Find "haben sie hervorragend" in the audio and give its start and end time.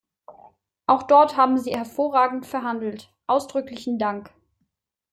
1.37-2.47